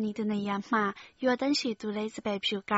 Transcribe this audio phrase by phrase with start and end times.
[0.00, 0.82] းဌာနီတနေရာမှာ
[1.22, 2.72] ရွာတန်းရှည်သူလေးစပယ်ဖြူက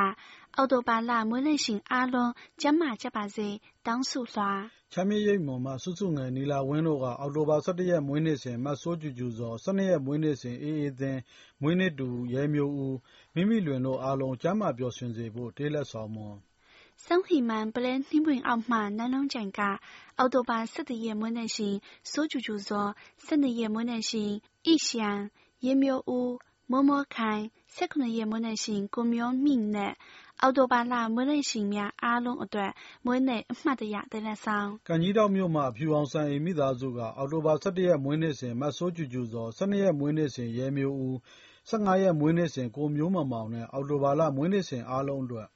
[0.56, 3.48] အော်တိုဘာလမွေးနေ့ရှင်အားလုံးကျမ်းမာကြပါစေ
[3.86, 4.50] တောင်းဆိုလွှာ
[4.92, 11.20] ချမ်းမြေရိပ်မွန်မှစုစုငယ်နီလာဝင်းတို့ကအော်တိုဘာ17ရက်မွေးနေ့စဉ်မတ်ဆိုးကျူကျူစော12ရက်မွေးနေ့စဉ်အေးအေးသင်း
[11.62, 12.96] မွေးနေ့တူရဲမျိုးဦး
[13.34, 16.36] မိမိလွင်တို့အားလုံးကျမ်းမာပျော်ရွှင်စေဖို့တေးလက်ဆောင်မွန်
[17.04, 19.60] 桑黑曼不来你们奥马南龙讲噶，
[20.16, 25.30] 奥多巴四的夜门南行，所住住所，三的夜门南行，意象。
[25.60, 26.38] ရေမျိုးဦး
[26.70, 27.42] မောမောခိုင်
[27.76, 29.92] 19ရက်မွေးနေ့ရှင်ကိုမျိုးမြင့်နဲ့
[30.42, 32.70] အော်တိုဘာလမွေးနေ့ရှင်များအားလုံးအတွက်
[33.04, 41.16] မွေးနေ့အမှတ်တရတဲ့လက်ဆောင်ကံကြီးတောက်မြို့မှာဖြူအောင်ဆန်အိမ်မိသားစုကအော်တိုဘာ17ရက်မွေးနေ့စဉ်မတ်ဆိုးကျူကျူစော12ရက်မွေးနေ့စဉ်ရဲမျိုးဦး
[41.70, 45.48] 15ရက်မွေးနေ့စဉ်ကိုမျိုးမမောင်နဲ့အော်တိုဘာလမွေးနေ့စဉ်အားလုံးအတွက်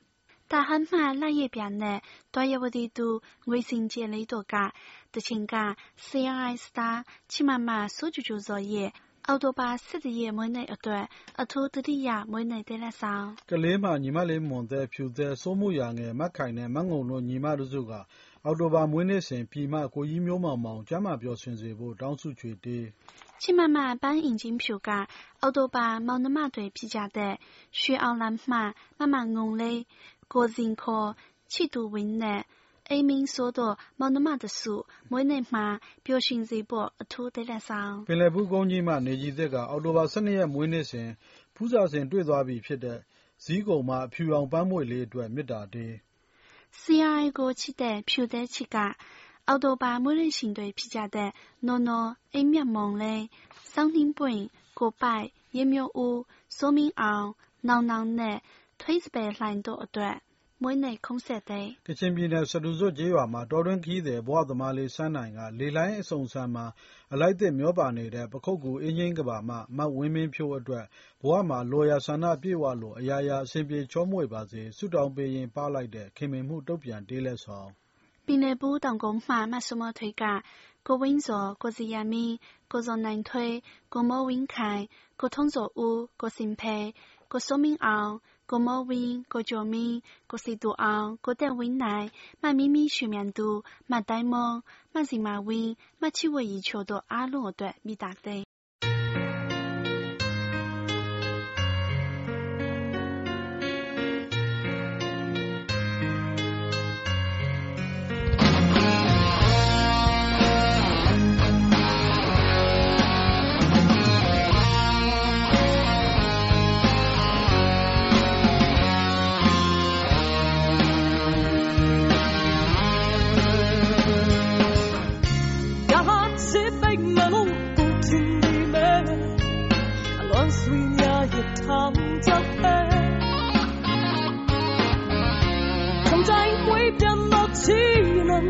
[0.52, 4.72] 大汉嘛，那一边呢，多有我的都微信接了一多个，
[5.10, 8.92] 的情感 CI star，起码嘛，所就就作业。
[9.29, 11.05] အောက်တိုဘာ17ရက်မွေးနေ့အတွက်
[11.41, 17.91] အထူးသတိရမွေးနေ့သီလဆောင် ကလေးမှာ ညီမလေးမွန်သဲ၊ဖြူသဲ၊စိုးမိုရာငယ်၊မခိုင်နဲ့ မငုံတို့ ညီမတစုက
[18.45, 22.83] အောက်တိုဘာမွေးနေ့စဉ် ပြည်မ ကိုကြီးမျိုးမောင်မောင် ကျန်းမာပျော်ရွှင်စေဖို့ တောင်းဆုချွေတေး။
[23.41, 24.89] ချစ်မမ ပန်းအိမ်ချင်းဖြူက
[25.41, 27.33] အောက်တိုဘာ မောင်နှမတွေဖြစ်ကြတဲ့
[27.79, 28.57] ရွှေအောင်လင်းမှ
[28.99, 29.77] မမငုံလေး၊
[30.33, 30.73] ကိုဇင်
[31.53, 32.41] ချစ်သူဝင်းနဲ့
[32.89, 34.73] အိမ်မင်းဆိုတော့မောင်နှမတစု
[35.11, 35.65] မွေးနေ့မှာ
[36.05, 41.09] ပျော်ရွှင်စေဖို့အထူးတလက်ဆောင်ပင်လယ်ဘူးကုန်းကြီးမှနေကြီးသစ်ကအော်တိုဘာ12ရက်မွေးနေ့စဉ်
[41.55, 42.99] ဖူးစာစဉ်တွေ့သွားပြီဖြစ်တဲ့
[43.43, 45.93] ဇီးကုံမှာအဖြူရောင်ပန်းမွေလေးအတွက်မေတ္တာတေး
[46.81, 48.77] CRI ကိုချစ်တဲ့ဖြူတဲ့ချစ်က
[49.47, 51.31] အော်တိုဘာမွေးနေ့ရှင်တွေဖြစ်ကြတဲ့
[51.67, 53.23] နော်နော်အိမ်မြတ်မုံလေး
[53.73, 54.41] စောင်းနှင်းပွင့်
[54.79, 56.19] ကိုပိုက်ရေမျိုးဦး
[56.57, 57.27] စိုးမင်းအောင်
[57.67, 58.37] နောင်နောင်နဲ့
[58.81, 60.15] ထွေးစပယ်လှိုင်တို့အတွက်
[60.63, 66.65] မွေးနေ့ခုံးဆက်တဲ့ကချင်ပြည်နယ်စတူဇွတ်ကျေးရွာမှာ တောတွင်းခီးသည်ဘဝသမားလေးစန်းနိုင်က လေလိုင်းအစုံစမ်းမှာ
[67.13, 70.85] အလိုက်သစ် မျောပါနေတဲ့ ပခုတ်ကူအင်းချင်းကဘာမှမတ်ဝင်းမင်းဖြိုးအတွက်
[71.21, 77.69] ဘဝမှာလော်ယာဆန္ဒပြေဝလို့ အရာရာအစဉ်ပြေချောမွေပါစေ ဆုတောင်းပေးရင်ပါလိုက်တဲ့ ခင်မင်မှု တုတ်ပြန်တေးလက်ဆောင်
[78.25, 80.23] ပြည်နယ်ဘူးတောင်ကုန်းမှာ မဆုမထွေးက
[80.87, 82.35] ကိုဝင်းစောကိုစီယာမင်း
[82.71, 83.55] ကိုဇော်နိုင်ထွေး
[83.93, 84.83] ကိုမောဝင်းခိုင်
[85.19, 86.77] ကိုထုံးစောဦး ကိုစင်ဖေ
[87.31, 88.13] ကိုစိုးမင်းအောင်
[88.49, 89.95] ကိုမောဝင်းကိုကျော်မင်း
[90.29, 92.07] ကိုစီတူအောင်ကိုတက်ဝင်းနိုင်
[92.41, 93.47] မမီမီရွှေမြန်သူ
[93.91, 94.49] မတိုင်းမုံ
[94.93, 95.71] မစီမာဝင်း
[96.01, 96.03] မ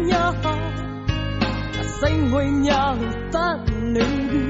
[0.08, 0.54] များဟာ
[1.82, 3.58] အစိမ်ငွေများလို့တတ်
[3.96, 4.44] နေပြီ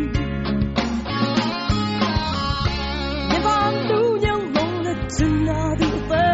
[3.29, 3.59] ဒီဘာ
[3.89, 6.25] သူယုံလုံးနဲ့ချင်လာပြီပဲ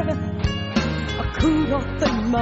[1.22, 2.40] အခုတော့တိတ်မှ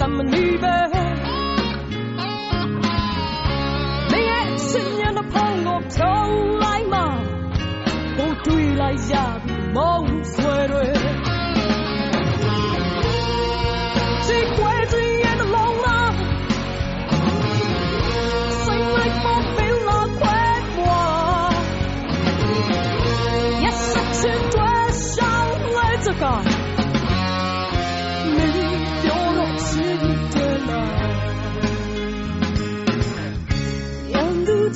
[0.00, 6.32] တမလီပဲမင်းရဲ့စင်ရနဖုံးကိုထုံး
[6.62, 7.00] လိုက်မှ
[8.16, 9.14] ဘုံတွေးလိုက်ရ
[9.44, 10.86] ပြီမောင်ဆွဲတွေ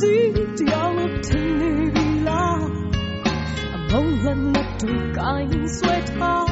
[0.01, 2.63] ကြီးတယောက်လို့ထင်နေပြီလား
[3.75, 6.48] အမုန်းလက်နဲ့တူကိုင်းဆွဲထား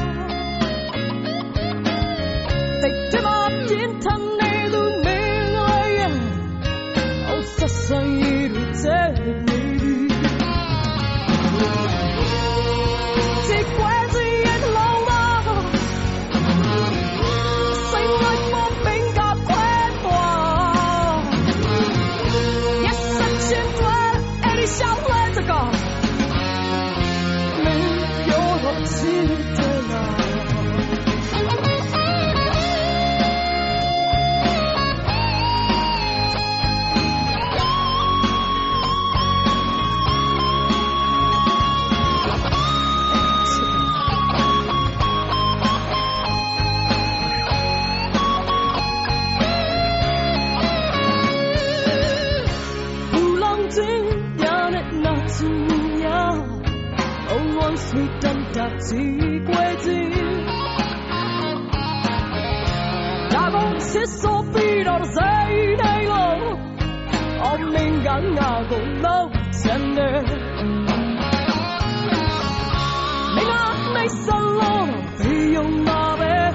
[74.06, 74.86] 啊没散落，
[75.18, 76.54] 没有那呗，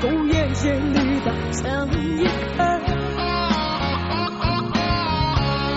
[0.00, 2.24] 狗眼睛里的真一
[2.56, 2.80] 看。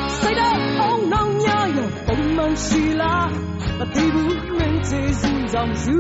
[0.10, 0.42] 谁的
[0.78, 3.30] 红囊呀哟，红满西拉。
[3.80, 4.18] 那地不
[4.60, 5.92] 能接心脏出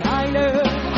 [0.00, 0.89] 来了。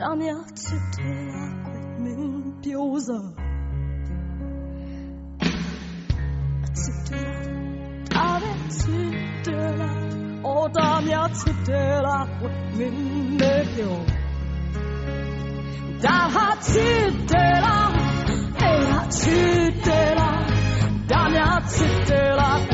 [0.00, 3.20] Tam yatırarak min pioza
[6.64, 12.28] Atırarak tam yatırarak O tam yatırarak
[12.78, 13.96] min ne pio
[16.02, 17.79] Tam yatırarak
[19.08, 20.46] cidade dela,
[21.06, 22.69] da minha cidade.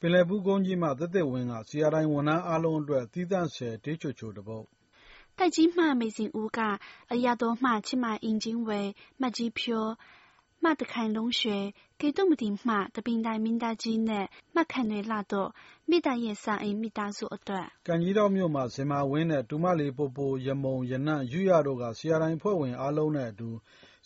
[0.00, 4.64] ပင်လယ်ဘူးကုန်းကြီးမှသက်သက်ဝင်းကစီယာတိုင်းဝန်ထမ်းအားလုံးအတွက်သီးသန့်ဆယ်တေးချိုချိုတပုတ်
[5.38, 6.60] တိုက်ကြီးမှမေစင်ဦးက
[7.12, 8.80] အရာတော်မှချစ်မအင်ဂျင်ဝဲ
[9.20, 9.86] မတ်ကြီးဖြော
[10.62, 11.58] မှတခိုင်လုံးရွှေ
[12.00, 15.50] ကေတုမတီမှတပင်တိုင်မင်းသားကြီးနဲ့မှတ်ခံတွေလှတော့
[15.90, 23.50] မိသားရဲ့စာအိမ်မိသားစုအတွက်ကံကြီးတောက်မြို့မှာဇင်မာဝင်းနဲ့တူမလေးပိုပိုရမုံရနံ့ယူရတို့ကဆရာတိုင်းဖွဲ့ဝင်အားလုံးနဲ့အတူ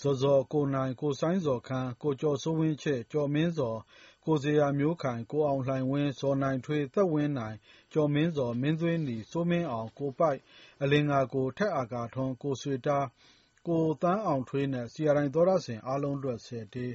[0.03, 3.79] ဇော်ဇော်ကိုနိုင်ကိုဆိုင်းဇော်ခန်းကိုကျော်စိုးဝင်းချစ်ကျော်မင်းဇော်
[4.25, 7.57] ကိုဇေယျာမျိုးခိုင်ကိုအောင်လှိုင်ဝင်းဇော်နိုင်ထွေးသက်ဝင်းနိုင်
[7.93, 10.39] ကျော်မင်းဇော်မင်းသွေးနီစိုးမင်းအောင်ကိုပိုက်
[10.83, 13.07] အလင်္ကာကိုထက်အာကာထွန်းကိုဆွေတား
[13.69, 16.95] ကိုသန်းအောင်ထွေးနဲ့စီအာတိုင်းသောတရှင်အားလုံးအတွက်ဆယ်တေး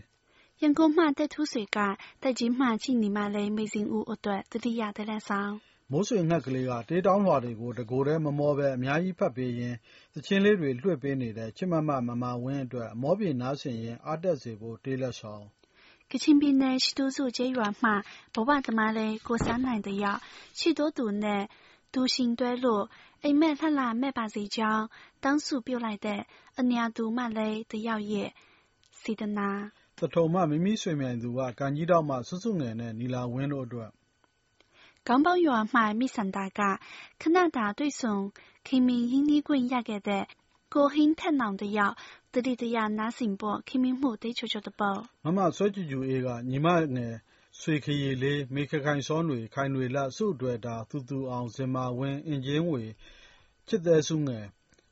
[0.62, 1.78] ရန်ကုန်မှတက်ထူးဆွေက
[2.22, 5.54] တက်ကြီးမှချိနေမှလဲမေစင်ဦးအတွက်တတိယတလက်ဆောင်
[5.92, 9.78] မိုးဆွေငှက်ကလေးက တေးတောင်းလွှာတွေကို တကိုယ်တည်း မမောဘဲ အများကြီးဖတ်ပေးရင်း
[10.14, 15.44] သချင်းလေးတွေ လွှင့်ပေးနေတဲ့ ချစ်မမမမဝင်းအတွက်အမောပြေနားဆင်ရင်း အားတက်စေဖို့ တေးလက်ဆောင်
[16.12, 17.90] ကချင်ပြည်နယ် ရှိတိုးစုကျေးရွာမှ
[18.34, 20.20] ဘဝသမားလေးကိုစန်းနိုင်တယောက်
[20.60, 21.44] ရှိတိုးသူနဲ့
[21.96, 22.84] ဒူရှင်တွဲလို့
[23.24, 24.86] အိမ်မက်လှလှမဲ့ပါစေကြောင်း
[25.24, 26.22] တောင်းစုပြုလိုက်တဲ့
[26.60, 28.30] အညာသူမလေးတယောက်ရဲ့
[29.02, 29.50] စေတနာ
[29.98, 33.92] သထုံမှမိမိဆွေမြိုင်သူကကန်ကြီးတောက်မှစွတ်စွငယ်နဲ့နီလာဝင်းတို့အတွက်
[35.08, 36.62] 港宝ရွာမှမိစန္ဒာက
[37.22, 38.16] ခဏတာတွေ့ဆုံ
[38.68, 40.24] ခင်မင်ရင်းနှီးခွင့်ရခဲ့တဲ့
[40.74, 41.96] ကိုဟင်းထက်နောင်တယောက်
[42.34, 45.40] တတိတရနားဆင်ဖို့ခင်မင်မှုတေးချိုချိုတပေါ့မမ
[47.62, 52.84] ဆွေခရေလေး၊မေခခိုင်စောနွေ၊ခိုင်နွေလ၊ဆုဒွယ်ဒါ၊သူသူအောင်၊ဇင်မာဝင်း၊အင်ကြင်းဝေ၊
[53.68, 54.46] ချစ်သဲဆုငယ်၊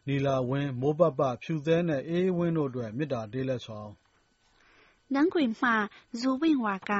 [0.07, 3.91] နီလာဝင်း၊မိုးပပ၊ဖြူသဲနဲ့ အေးအေးဝင်းတို့အတွက် မေတ္တာလေးလက်ဆောင်
[5.13, 5.75] နန်းကွင်မှာ
[6.19, 6.91] ဇူဝင့်ဝါက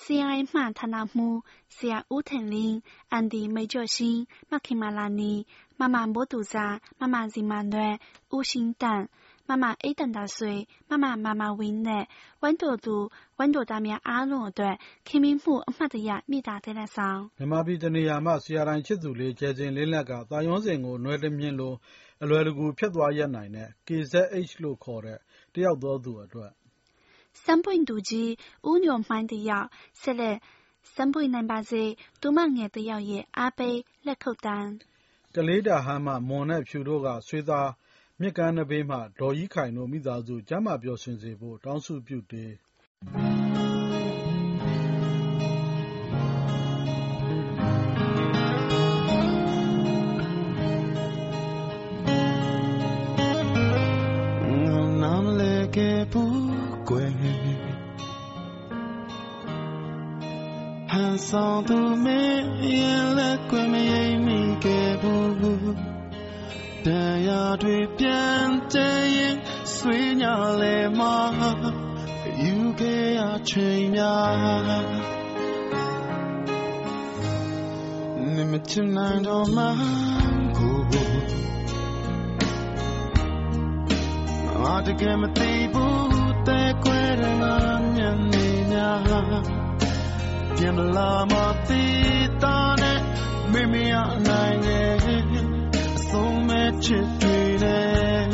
[0.00, 1.38] CRI မှဌာနမှူး
[1.76, 2.74] ဆရာဦးထင်လင်း၊
[3.12, 4.16] အန်တီမိတ်ကျော်ရှင်၊
[4.50, 5.32] မခင်မာလာနီ၊
[5.78, 6.66] မမမိုးသူဇာ၊
[7.00, 7.94] မမဇင်မာနွယ်၊
[8.36, 9.04] ဦးရှင်းသန့်
[9.49, 9.77] 暖，
[12.39, 17.29] 温多度，温多大面阿龙对，开明母妈的呀，米大得来上。
[17.37, 21.73] မြန်မာပြည်တနေရာမှာဆရာတိုင်းချစ်သူလေးကျဲချင်းလင်းလက်ကတာယွန်းစင်ကိုနွယ်တမြင့်လို
[22.23, 25.19] အလွယ်တကူဖြတ်သွားရနိုင်တဲ့ KZH လို့ခေါ်တဲ့
[25.53, 26.51] တယောက်သောသူအတွက်
[27.43, 28.11] 三本肚脐
[28.65, 29.51] 五牛满的药，
[30.01, 30.37] ဆက်လက်
[30.95, 31.83] 三本နိုင်ပါစေ
[32.21, 34.71] ဒုမငယ်တယောက်ရဲ့အားပေးလက်ခုပ်တန်း
[35.35, 37.69] ကလေးတာဟမ်းမှမွန်နဲ့ဖြူတို့ကဆွေသား
[38.22, 42.52] မြစ်ကမ်းနံဘေးမှ ဒေါ်ရီးခိုင်တို့ မိသားစု ကျန်းမာပျော်ရွှင်စေဖို့ တောင်းဆုပြုသည်။
[60.90, 65.89] ဟန်ဆောင်သူမင်း အရင်လည်း ကွယ်မရိပ်မိခဲ့ဖူးဘူး
[66.86, 69.36] တန်ရာတွေပြန်တည်ရင်
[69.74, 71.16] ဆွေးညာလဲမှာ
[72.42, 73.20] ယူခဲ့ရ
[73.50, 74.80] ချိန်များ
[78.34, 79.64] နိမချနိုင်တော့မှ
[80.56, 81.12] ကိုကို
[84.62, 87.56] ငါတကယ်မသိဘူးတဲခွဲတဲ့ငါ
[87.96, 87.98] ည
[88.32, 89.22] နေများ
[90.56, 91.34] ပြန်မလာမ
[91.68, 91.82] သိ
[92.42, 93.00] တာနဲ့
[93.52, 95.49] မိမိအနိုင်ငယ်
[96.70, 98.24] လက်ချစ်တွေနဲ့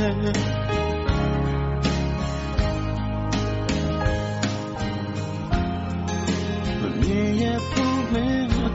[6.80, 8.14] မမြင်ရဘူးမ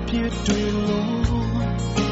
[0.08, 2.11] ဖြစ်တွေလို့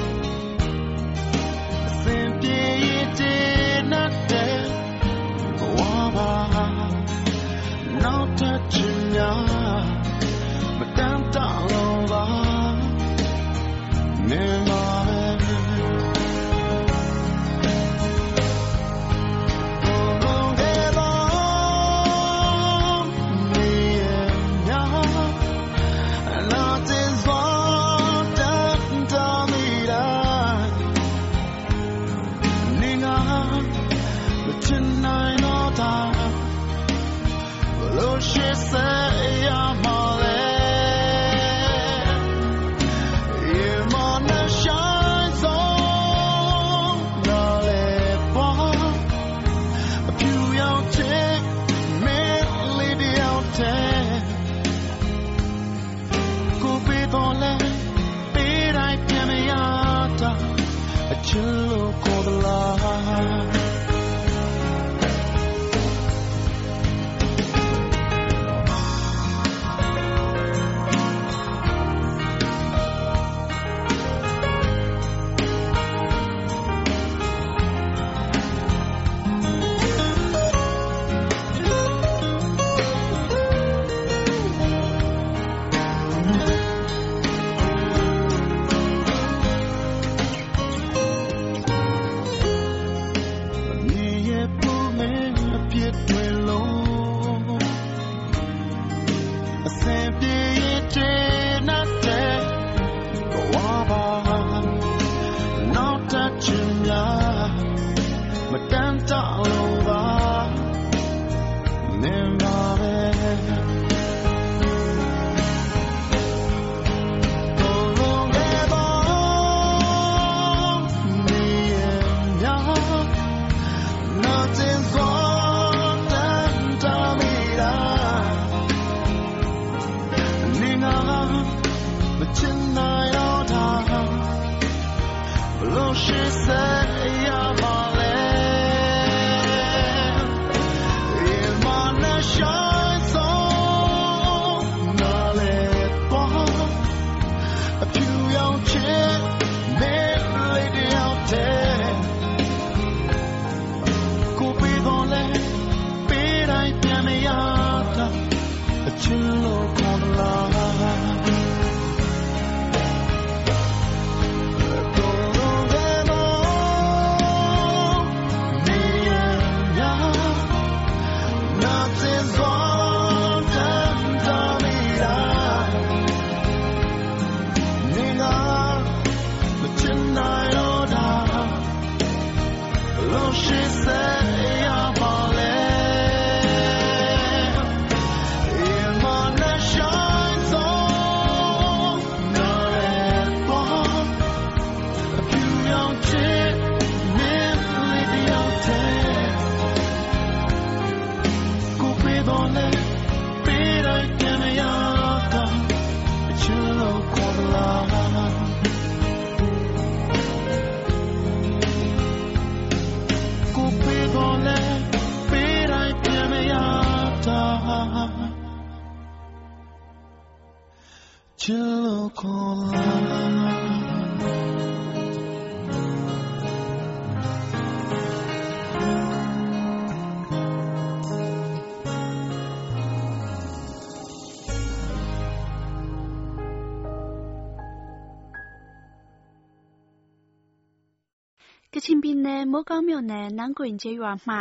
[242.60, 244.36] မိုးကောင်းမြို့နယ်၊နန်းကွင်ကျေးရွာမှ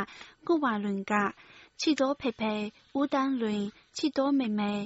[0.46, 1.14] ကိုဝလွင်က
[1.80, 2.42] ချစ်多培培၊
[2.98, 3.60] ဦးသန်းလွင်၊
[3.96, 4.60] ချစ်多妹妹၊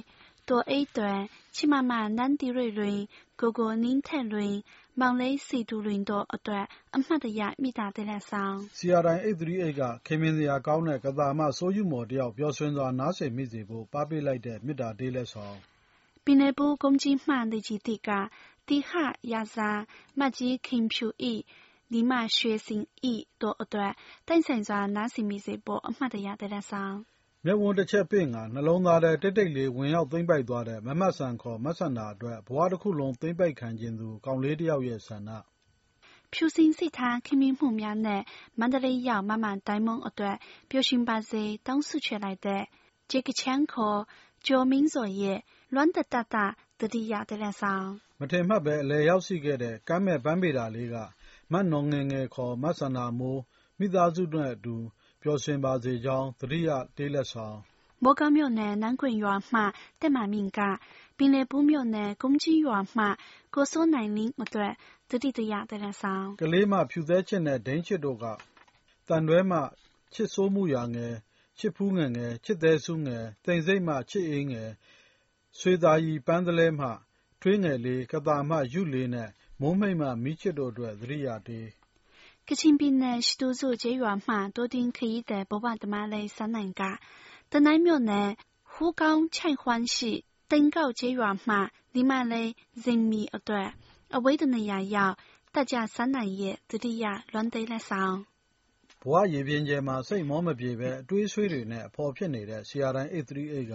[0.49, 1.19] ဒေါ်အေးသွယ်၊
[1.55, 2.97] ချစ်မမ နန်းသီရိလွင်၊
[3.39, 4.53] ကိုကိုနှင်းထက်လွင်၊
[4.99, 15.57] မောင်လေးစည်သူလွင်တို့အတွက် အမှတ်တရ မေတ္တာသီလဆောင် CRI-838 က ခင်မင်စရာကောင်းတဲ့ ကသာမ ဆိုးယုမော်တစ်ယောက် ပျော်ရွှင်စွာ နားဆင်မိစေဖို့ ပအားပေးလိုက်တဲ့ မေတ္တာတေးလက်ဆောင်
[16.25, 18.09] ပင်လယ်ဘူး ကုန်းကြီးမှ လေကြီးသစ်က
[18.67, 18.91] သီဟ
[19.31, 19.69] ရာဇာ
[20.19, 21.07] မကြီးခင်ဖြူ၏
[21.93, 23.93] ဤဒီမရွှေစင်ဤတို့အတွက်
[24.27, 26.95] တိုင်ဆိုင်စွာနားဆင်မိစေဖို့အမှတ်တရတဲ့လက်ဆောင်
[27.45, 35.29] မျက်ဝန်းတစ်ချက်ပင့်ကနှလုံးသားထဲတိတ်တိတ်လေးဝင်ရောက်သိမ့်ပိုက်သွားတဲ့မမတ်ဆန်ခေါ်မတ်ဆန္ဒအတွက်ဘဝတစ်ခုလုံးသိမ့်ပိုက်ခံခြင်းသူကောင်လေးတစ်ယောက်ရဲ့ဆန္ဒ
[36.33, 38.21] ဖြူစင်စိတ်ထားခင်မင်းမှုများနဲ့
[38.59, 40.37] မန္တလေးရောက်မမှန်တိုင်းမုံအတွက်
[40.69, 42.63] ပျော်ရွှင်ပါစေတောင်းဆုချလိုက်တဲ့
[43.11, 43.99] ဂျေကချန်ခေါ်
[44.47, 45.39] ကျော်မင်းစော်ရဲ့
[45.73, 46.35] လွမ်းတတတ
[46.79, 47.87] တတိယတဲ့လက်ဆောင်
[48.19, 50.97] မထင်မှတ်ပဲအလဲရောက်ရှိခဲ့တဲ့ကမ်းမဲ့ပန်းပေတာလေးက
[51.53, 53.41] မတ်နော်ငယ်ငယ် ခေါ်မတ်ဆန္ဒမိုး
[53.79, 54.75] မိသားစုနဲ့အတူ
[55.21, 57.57] ပျော်ရွှင်ပါစေကြောင်း သတိရတေးလက်ဆောင်
[58.03, 59.59] ဘောကမြို့နယ် နန်းကွင်ရွာမှ
[60.01, 60.59] တက်မာမင်က
[61.17, 63.03] ပင်လေဘူးမြို့နယ် ကုန်းကြီးရွာမှ
[63.53, 64.73] ကိုစိုးနိုင်လင်းအတွက်
[65.09, 68.25] တတိတရတဲ့လက်ဆောင် ကလေးမ ဖြူသဲချစ်နဲ့ ဒိန်းချစ်တို့က
[69.07, 69.59] တန်တွဲမှ
[70.13, 71.13] ချစ်ဆိုးမှုရာငယ်
[71.59, 74.69] ချစ်ဖူးငယ်ငယ် ချစ်သေးစုငယ် တိမ်စိတ်မှ ချစ်အေးငယ်
[75.59, 76.89] ဆွေသားကြီးပန်းတလဲမှ
[77.41, 79.29] ထွေးငယ်လေးကတာမှယူလေးနဲ့
[79.65, 81.67] မိုးမိတ်မှမိချစ်တို့အတွက် သတိရတေး
[82.47, 86.81] ကချင်ပြည်နယ် ရှိတူစုကျေးရွာမှ多丁ခရီးသည် ဘဝတမလေးစနိုင်က
[87.51, 88.29] တနိုင်းမြို့နယ်
[88.71, 90.11] ဟူကောင်းချိုင်ခွန်းရှိ
[90.51, 91.55] တင်ကောက်ကျေးရွာမှ
[91.93, 92.51] ဒီမလေး
[92.83, 93.69] ဇင်မီအတွက်
[94.15, 95.15] အဝိဒနေရာရောက်
[95.53, 98.17] တက်ကြစနိုင်ရဲ့တတိယလွန်သေးလက်ဆောင်
[99.01, 103.73] ဘဝရေပြင်ကျဲမှာ စိတ်မောမပြေပဲ အတွေးဆွေးတွေနဲ့ အဖော်ဖြစ်နေတဲ့ ဆရာတိုင်း838 က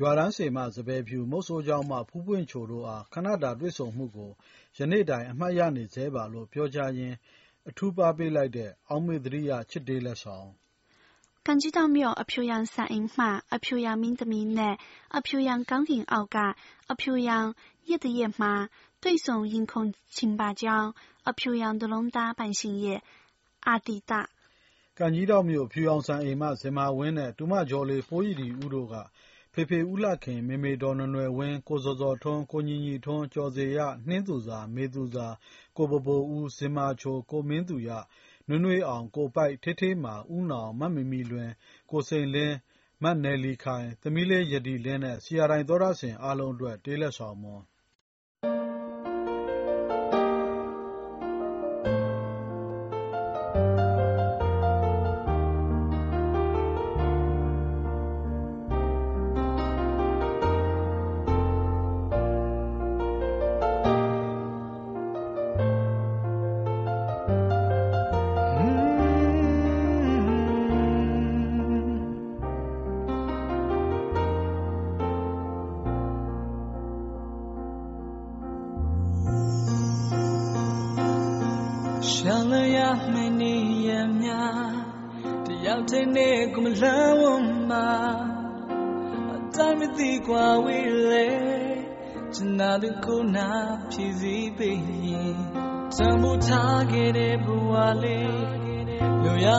[0.00, 4.32] ရွာတန်းစေမစပယ်ဖြူ မုတ်ဆိုးကြောင်းမှ ဖူးပွင့်ချိုတို့အား ခဏတာ တွေ့ဆုံမှုကို
[4.78, 7.16] ယနေ့တိုင် အမှတ်ရနေဆဲပါလို့ ပြောကြားရင်း
[7.68, 10.48] အထူးပါးပေးလိုက်တဲ့ အောက်မေ့သတိရ ချစ်တေးလက်ဆောင်။
[11.46, 14.74] ကန်ချီးထောင်မြို့ အဖြူရောင်စံအိမ်မှ အဖြူရောင်မင်းသမီးနဲ့
[15.16, 16.38] အဖြူရောင်ကောင်းကင်အောက်က
[16.92, 17.48] အဖြူရောင်
[17.88, 18.52] ယဇ်သရက်မှာ
[19.02, 20.88] တွေ့ဆုံရင်ခုန်ချင်ပါကြောင်း
[21.28, 23.00] အဖြူရောင်ဒလုံးသားပိုင်ရှင်ရဲ့
[23.66, 24.12] အာသီသ။
[24.98, 28.94] ကန်ချီးထောင်မြို့ အဖြူရောင်စံအိမ်မှ ဇင်မာဝင်းနဲ့ သူမဂျော်လေး ပိုးရည်ဒီဦးတို့က
[29.56, 35.26] ဖေဖေဦးလှခင် မေမေတော်နွယ်နွယ်ဝင်း ကိုစောစောထွန်း ကိုညီညီထွန်း ကျော်စေရနှင်းသူစာမေသူစာ
[35.76, 37.90] ကိုပပိုဦး ဇင်မာချို ကိုမင်းသူရ
[38.48, 41.50] နွေ့နွေ့အောင် ကိုပိုက်ထေးထေးမာ ဦးနောင်မတ်မီမီလွင်
[41.90, 42.56] ကိုစိန်လင်း
[43.02, 47.62] မတ်နယ်လီခိုင် သမီးလေးယတိလင်းနဲ့စီယာတိုင်းသောရဆင်အားလုံးအတွက် တေးလက်ဆောင်မွန်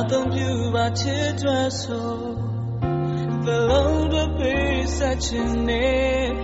[0.05, 0.41] လိုရတော့ပြ
[0.73, 2.13] ပါချစ်တွဲဆို
[3.45, 6.37] The Lord of peace such a name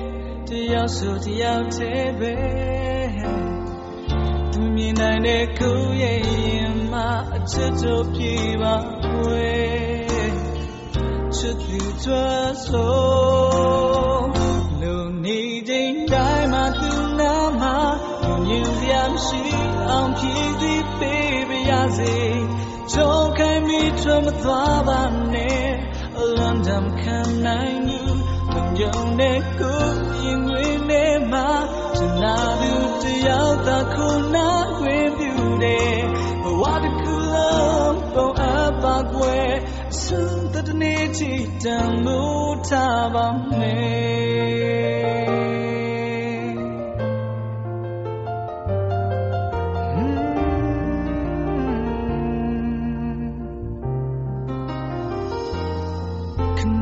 [0.47, 2.35] တယောက်ဆိုတယောက်တည်းပဲ
[4.51, 10.31] သူမြင်နိုင်တဲ့ကိုယ်ရဲ့ရင်မှာအချစ်တို့ပြေပါွယ်
[11.35, 12.19] ချစ်သူကြွ
[12.65, 12.93] ဆို
[14.81, 17.77] လူနေချိန်တိုင်းမှာသူနာမှာ
[18.47, 19.41] ညင်စရာမရှိ
[19.89, 22.40] အောင်ဖြည့်သီးပေးပါရစေ
[22.93, 25.01] ချုံခိုင်မိထွမသွားပါ
[25.33, 25.67] နဲ့
[26.17, 28.21] အလွန်တမ်းခံနိုင်ဘူး
[28.53, 31.49] လုံယုံတဲ့ကိုယ်ရင်ွေနဲ့မှာ
[31.97, 32.73] ကျနာသူ
[33.03, 35.97] တယောက်သာခုနာခွင့်ပြုတယ်
[36.43, 37.21] ဘဝတစ်ခု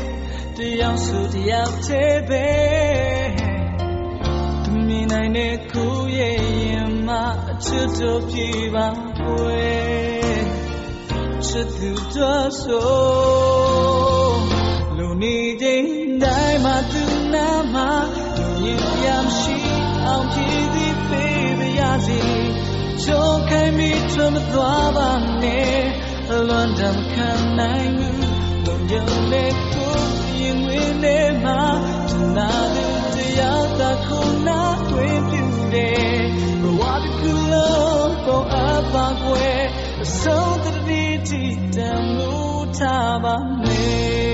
[0.56, 2.48] တယောက်ဆိုတယောက်တည်းပဲ
[4.64, 5.77] သူမြင်နိုင်တဲ့ကိုယ့်ရဲ့ရင်မှာအ
[7.64, 8.86] ချစ်တို့ပြေပါ
[9.18, 10.46] ကွယ်
[11.46, 12.88] ချစ်သူတို့ဆို
[14.96, 15.88] လူနေချိန်
[16.22, 17.02] တိုင်းမှာသူ
[17.34, 17.90] နာမှာ
[18.36, 19.56] လူရင်ပြမရှိ
[20.04, 22.20] အောင်ကြည့်သည်ပေးပါရစေ
[23.02, 25.10] ချိုးခိုင်းပြီးထွမသွားပါ
[25.42, 25.80] နဲ့
[26.48, 28.08] လွန်တမ်းခံနိုင်မှု
[28.64, 29.96] လုံယုံတဲ့ကို
[30.40, 31.62] ရင်ဝင်နေမှာ
[32.36, 35.44] နာသူတရားသာခုနာတွင်ပြူ
[35.74, 36.18] တယ်
[36.57, 36.57] ဘဝ
[37.08, 38.56] တစ်ခုလုံးကိုအ
[38.92, 39.62] ပါကွယ်
[40.04, 41.44] အဆုံးတတိတိ
[41.76, 41.78] တ
[42.14, 42.32] မှု
[42.78, 44.27] ထားပါမယ်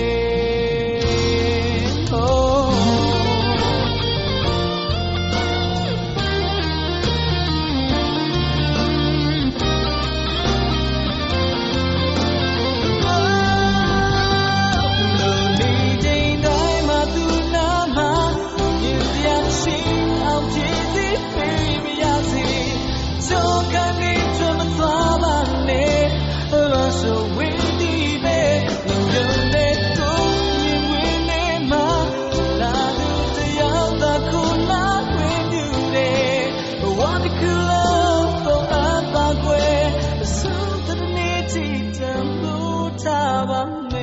[43.45, 43.94] Abang